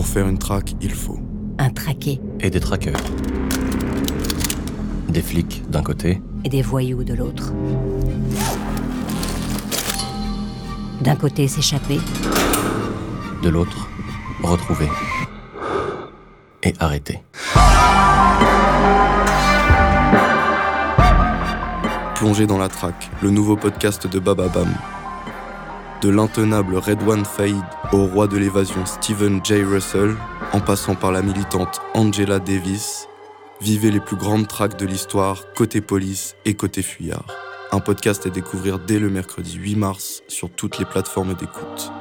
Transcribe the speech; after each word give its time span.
Pour 0.00 0.06
faire 0.06 0.28
une 0.28 0.38
traque, 0.38 0.76
il 0.80 0.94
faut 0.94 1.18
un 1.58 1.68
traqué 1.68 2.22
Et 2.40 2.48
des 2.48 2.58
traqueurs. 2.58 3.02
Des 5.10 5.20
flics 5.20 5.62
d'un 5.68 5.82
côté. 5.82 6.22
et 6.42 6.48
des 6.48 6.62
voyous 6.62 7.04
de 7.04 7.12
l'autre. 7.12 7.52
D'un 11.02 11.16
côté 11.16 11.46
s'échapper, 11.48 12.00
De 13.42 13.50
l'autre, 13.50 13.90
retrouver. 14.42 14.88
Et 16.62 16.72
arrêter. 16.80 17.22
Plongé 22.14 22.46
dans 22.46 22.56
la 22.56 22.68
traque, 22.68 23.10
le 23.20 23.28
nouveau 23.28 23.54
podcast 23.56 24.06
de 24.06 24.18
Bababam. 24.18 24.72
De 26.00 26.08
l'intenable 26.08 26.76
Redwan 26.76 27.26
Faïd 27.26 27.62
au 27.92 28.06
roi 28.06 28.26
de 28.26 28.38
l'évasion 28.38 28.86
Stephen 28.86 29.44
J. 29.44 29.62
Russell, 29.62 30.16
en 30.54 30.60
passant 30.60 30.94
par 30.94 31.12
la 31.12 31.20
militante 31.20 31.82
Angela 31.92 32.38
Davis, 32.38 33.06
vivez 33.60 33.90
les 33.90 34.00
plus 34.00 34.16
grandes 34.16 34.48
traques 34.48 34.78
de 34.78 34.86
l'histoire 34.86 35.52
côté 35.54 35.82
police 35.82 36.36
et 36.46 36.54
côté 36.54 36.80
fuyard. 36.80 37.26
Un 37.70 37.80
podcast 37.80 38.26
à 38.26 38.30
découvrir 38.30 38.78
dès 38.78 38.98
le 38.98 39.10
mercredi 39.10 39.58
8 39.58 39.76
mars 39.76 40.22
sur 40.26 40.48
toutes 40.48 40.78
les 40.78 40.86
plateformes 40.86 41.34
d'écoute. 41.34 41.92